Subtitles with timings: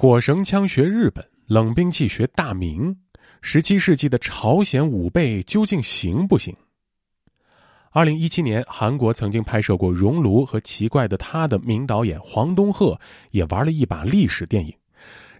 [0.00, 2.96] 火绳枪学日本，冷兵器学大明，
[3.42, 6.56] 十七世纪的朝鲜武备究竟行不行？
[7.90, 12.98] 二零一七年，韩国曾经拍摄过《熔炉》和《奇怪的他》的名导演黄东赫
[13.32, 14.72] 也玩了一把历史电影。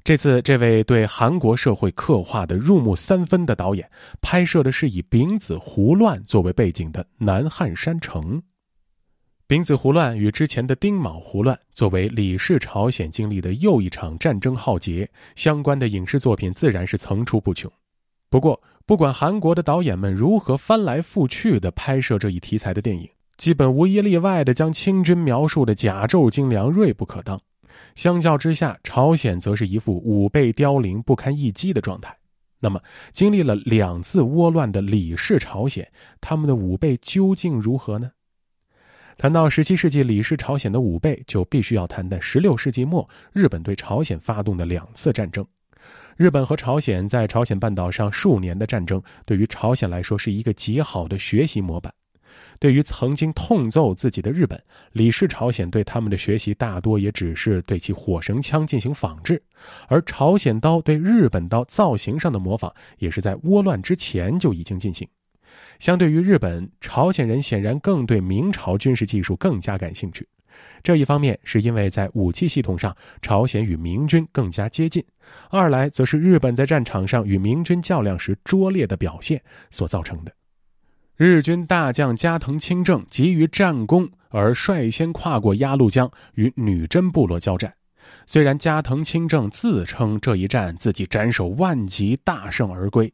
[0.04, 3.90] 这次，这位对韩国社会刻画的入木三分的导演，
[4.20, 8.42] 拍摄的是以丙子胡乱作为背景的南汉山城。
[9.51, 17.68] 丙子胡乱与之前的丁卯胡乱作为李氏朝鲜经历的又一场战争浩劫，相关的影视作品自然是层出不穷。
[18.29, 23.08] 不过，不管韩国的导演们如何翻来覆去的拍摄这一题材的电影，
[23.39, 27.36] 基本无一例外的将清军描述的甲胄精良、锐不可当。
[27.96, 32.17] 相较之下，朝鲜则是一副武备凋零、不堪一击的状态。
[32.61, 32.80] 那么，
[33.11, 38.12] 经历了两次倭乱的李氏朝鲜，他们的武备究竟如何呢？
[39.20, 45.46] 谈到十七世纪李氏朝鲜的武备，就必须要谈谈十六世纪末日本对朝鲜发动的两次战争。
[46.16, 51.92] 日本和朝鲜在朝鲜半岛上数年的战争，对于朝鲜来说是一个极好的学习模板。
[52.58, 54.58] 对于曾经痛揍自己的日本，
[54.90, 59.42] 李氏朝鲜对他们的学习大多也只是对其火绳枪进行仿制，
[59.88, 65.06] 而朝鲜刀对日本刀造型上的模仿，也是在倭乱之前就已经进行。
[65.78, 70.27] 相对于日本，朝鲜人显然更对明朝军事技术更加感兴趣。
[70.83, 75.02] 这一方面是因为在武器系统上，朝鲜与明军更加接近；
[75.48, 80.33] 二来则是日本在战场上与明军较量时拙劣的表现所造成的。
[81.17, 87.72] 日军大将加藤清正急于战功，而率先跨过鸭绿江与女真部落交战。
[88.27, 93.12] 虽然加藤清正自称这一战自己斩首万级大胜而归，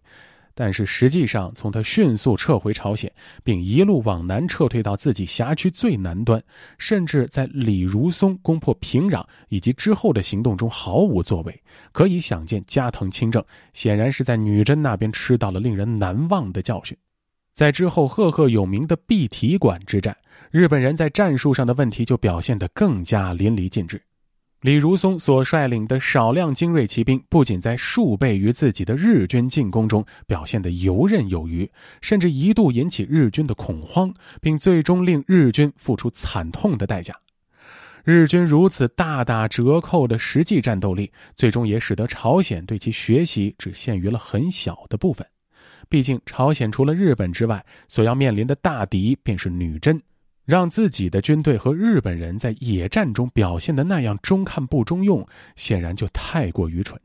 [0.58, 3.12] 但是实际上从他迅速撤回朝鲜，
[3.44, 6.42] 并一路往南撤退到自己辖区最南端，
[6.78, 16.96] 甚至在李如松攻破平壤以及之后的行动中毫无作为，可以想见加藤清正显然是在女真那边吃到了令人难忘的教训。
[17.52, 20.16] 在之后赫赫有名的碧提馆之战，
[20.50, 24.00] 日本人在战术上的问题就表现得更加淋漓尽致。
[24.66, 37.15] 李如松所率领的少量精锐骑兵，不仅在数倍于自己的日军进攻中表现得游刃有余，甚至一度引起日军的恐慌，并最终令日军付出惨痛的代价。
[38.03, 45.25] 日军如此大打折扣的实际战斗力，最终也使得朝鲜对其学习只限于了很小的部分。
[45.88, 50.03] 毕竟，朝鲜除了日本之外，所要面临的大敌便是女真，
[50.46, 55.26] 让自己的军队和日本人在野战中表现的那样中看不中用，
[55.56, 56.98] 显然就太过愚蠢。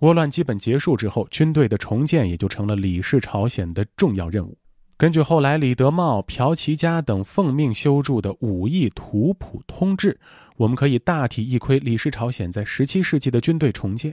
[0.00, 4.58] 倭乱基本结束之后，军队的重建也就成了李氏朝鲜的重要任务。
[4.96, 10.12] 根据后来李德茂、朴其家等奉命修筑的《武艺图谱通志》，
[10.56, 14.12] 我们可以大体一窥李氏朝鲜在十七世纪的军队重建。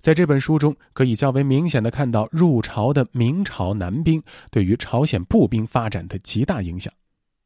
[0.00, 6.90] 在这本书中，可以较为明显的看到入朝的明朝男兵对于朝鲜步兵发展的极大影响。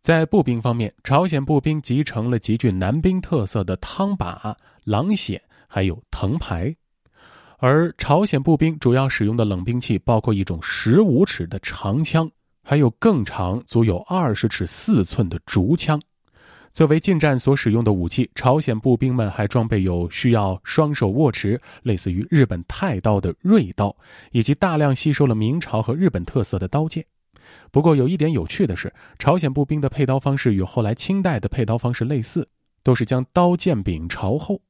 [0.02, 6.74] 在步兵方面，朝鲜步兵集成了极具男兵特色的汤把、狼筅，还有藤牌。
[7.58, 12.28] 而朝鲜步兵主要使用的冷兵器包括一种十五尺的长枪，
[12.64, 16.02] 还有更长、足有二十尺四寸的竹枪。
[16.72, 23.94] 作为近战所使用的武器，朝鲜步兵们还装备有需要双手握持、类似于日本太刀的锐刀，
[24.32, 27.06] 以及大量吸收了明朝和日本特色的刀剑。
[27.70, 32.48] 不过，有一点有趣的是，朝鲜步兵的配刀方式与后来清代的配刀方式类似，
[32.82, 34.60] 都是将刀剑柄朝后。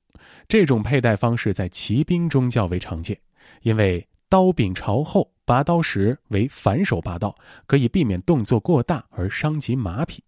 [0.46, 3.18] 这种佩戴方式在骑兵中较为常见，
[3.62, 7.34] 因为刀柄朝后，拔刀时为反手拔刀，
[7.66, 10.22] 可以避免动作过大而伤及马匹。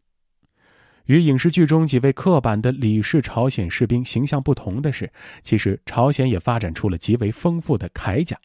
[1.06, 5.12] 与影视剧中几位刻板的李氏朝鲜士兵形象不同的是，
[5.42, 8.36] 其实朝鲜也发展出了极为丰富的铠甲。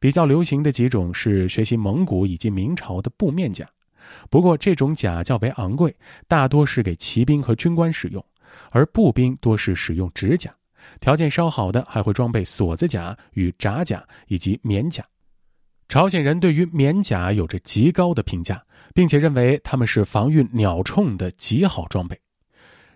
[0.00, 3.68] 比较流行的几种是学习蒙古以及明朝的布面甲，
[4.30, 5.94] 不过这种甲较为昂贵，
[6.28, 8.24] 大多是给骑兵和军官使用，
[8.70, 10.54] 而步兵多是使用指甲。
[11.00, 15.04] 条件稍好的还会装备锁子甲与扎甲以及棉甲。
[15.88, 18.62] 朝鲜人对于棉甲有着极高的评价。
[18.94, 22.18] 并且认为他们是防御鸟铳的极好装备。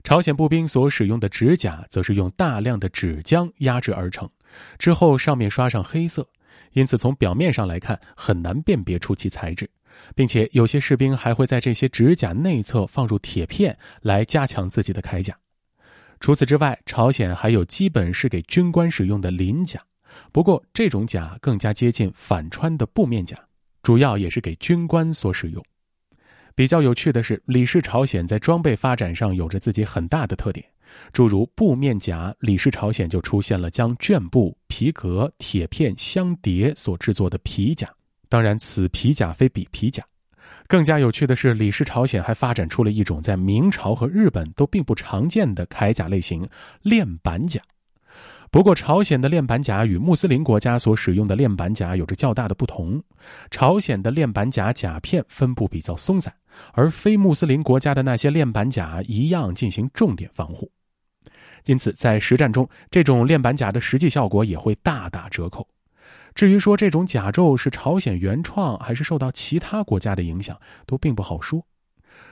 [0.05, 4.31] 朝鲜步兵所使用的指甲，则是用大量的纸浆压制而成，
[4.79, 6.27] 之后上面刷上黑色，
[6.73, 9.69] 因此从表面上来看很难辨别出其材质，
[10.15, 15.37] 并且有些士兵还会在这些指甲内侧放入铁片来加强自己的铠甲。
[16.21, 19.81] 除此之外，朝鲜还有基本是给军官使用的鳞甲，
[20.33, 23.37] 不过这种甲更加接近反穿的布面甲，
[23.83, 25.65] 主要也是给军官所使用。
[26.57, 30.67] 比较有趣的是，李氏朝鲜在装备发展上有着自己很大的特点，
[31.13, 37.89] 诸如布面甲，李氏朝鲜就出现了将绢布、皮革、铁片相叠所制作的皮甲。
[38.29, 40.05] 当然，此皮甲非彼皮甲。
[40.67, 46.47] 更加有趣的是，李氏朝鲜还发展出了一种在明朝和日本都并不常见的铠甲类型——
[46.83, 47.59] 链板甲。
[48.51, 53.03] 不过，朝鲜的链板甲与穆斯林国家所使用的链板甲有着较大的不同。
[53.51, 56.35] 朝鲜的链板甲甲片分布比较松散，
[56.73, 60.71] 而非穆斯林国家的那些链板甲一样进行重点防护。
[61.69, 65.69] 因此，在实战中，这种链板甲的实际效果也会大打折扣。
[66.35, 71.63] 至于说这种甲胄是朝鲜原创还是受到其他国家的影响，都并不好说。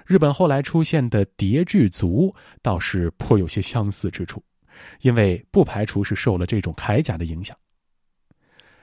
[0.06, 4.42] 日本后来出现的叠具族倒是颇有些相似之处，
[5.02, 7.54] 因为不排除是受了这种铠甲的影响。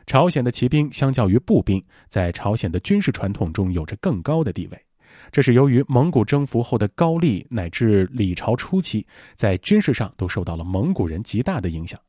[0.05, 4.85] 朝鲜的骑兵相较于步兵，在朝鲜的军事传统中有着更高的地位，
[5.33, 9.03] 这是由于蒙古征服后的高丽乃至李朝初期，
[9.35, 11.99] 在军事上都受到了蒙古人极大的影响。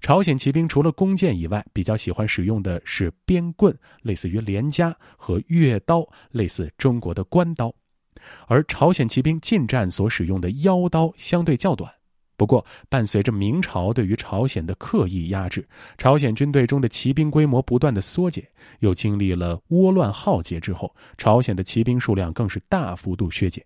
[0.00, 7.72] 朝鲜骑兵除了弓箭以外，比较喜欢使用的是鞭棍，类似于连枷和月刀，类似中国的官刀。
[8.48, 11.99] 而朝鲜骑兵近战所使用的腰刀相对较短。
[12.40, 15.62] 不过，伴随着明朝对于朝鲜的刻意压制，
[15.98, 18.42] 朝鲜军队中的骑兵规模不断的缩减，
[18.78, 23.62] 又经历了倭乱浩劫之后，朝鲜的骑兵数量更是大幅度削减。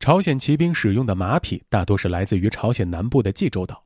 [0.00, 3.80] 朝鲜骑兵使用的马匹大多是来自于朝鲜南部的济州岛。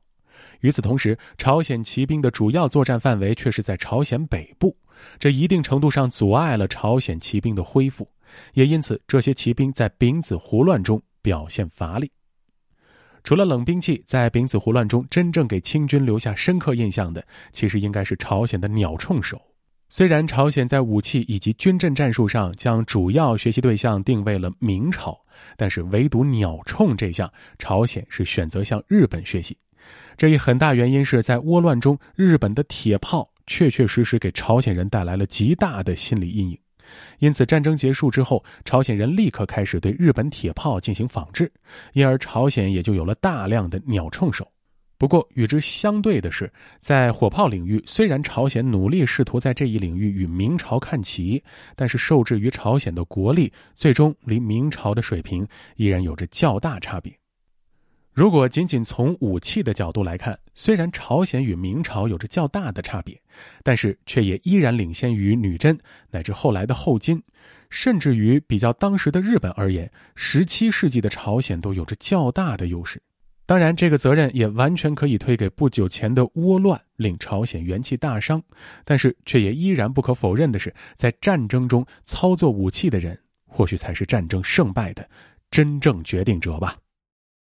[0.61, 4.75] 与此同时，朝鲜骑兵的主要作战范围却是在朝鲜北部，
[5.19, 8.09] 这一定程度上阻碍了朝鲜骑兵的恢复，
[8.55, 12.11] 也因此这些骑兵在丙子胡乱中表现乏力。
[13.27, 17.21] 除了冷兵器，在丙子胡乱中真正给清军留下深刻印象的，
[17.51, 19.37] 其实应该是朝鲜的鸟铳手。
[19.89, 25.19] 虽然朝鲜在武器以及军阵战术上将主要学习对象定位了明朝，
[25.57, 27.29] 但是唯独鸟铳这项，
[27.59, 29.57] 朝鲜是选择向日本学习。
[30.15, 36.57] 这一很大原因是在倭乱中，日本的铁炮确确实实给朝鲜人带来了极大的心理阴影，
[37.19, 41.51] 因此战争结束之后，朝鲜人立刻开始对日本铁炮进行仿制，
[41.93, 44.47] 因而朝鲜也就有了大量的鸟铳手。
[44.99, 51.43] 不过与之相对的是，在火炮领域，虽然朝鲜努力试图在这一领域与明朝看齐，
[51.75, 57.13] 但是受制于朝鲜的国力，最终离明朝的水平依然有着较大差别。
[58.17, 63.15] 如果仅仅从武器的角度来看，虽然朝鲜与明朝有着较大的差别，
[63.61, 65.77] 但是却也依然领先于女真
[66.09, 67.21] 乃至后来的后金，
[67.69, 72.99] 甚至于比较当时的日本而言，十七世纪的朝鲜都有着较大的优势。
[73.45, 78.41] 当然，这个责任也完全可以推给不久前的倭乱令朝鲜元气大伤，
[78.83, 83.15] 但是却也依然不可否认的是，在战争中操作武器的人，
[83.45, 85.07] 或许才是战争胜败的
[85.51, 86.75] 真正决定者吧。